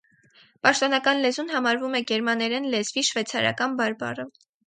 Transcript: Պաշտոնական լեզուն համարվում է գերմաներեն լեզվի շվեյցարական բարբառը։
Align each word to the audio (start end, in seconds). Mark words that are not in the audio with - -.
Պաշտոնական 0.67 1.19
լեզուն 1.25 1.51
համարվում 1.57 1.99
է 1.99 2.01
գերմաներեն 2.13 2.65
լեզվի 2.77 3.05
շվեյցարական 3.11 3.79
բարբառը։ 3.83 4.27